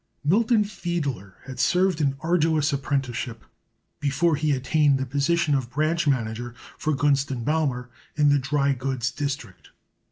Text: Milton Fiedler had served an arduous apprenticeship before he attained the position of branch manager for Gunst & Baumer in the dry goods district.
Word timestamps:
Milton 0.23 0.63
Fiedler 0.63 1.35
had 1.45 1.59
served 1.59 2.01
an 2.01 2.15
arduous 2.21 2.73
apprenticeship 2.73 3.43
before 3.99 4.35
he 4.35 4.51
attained 4.51 4.97
the 4.97 5.05
position 5.05 5.53
of 5.53 5.69
branch 5.69 6.07
manager 6.07 6.55
for 6.75 6.95
Gunst 6.95 7.29
& 7.43 7.45
Baumer 7.45 7.87
in 8.15 8.29
the 8.29 8.39
dry 8.39 8.73
goods 8.73 9.11
district. 9.11 9.69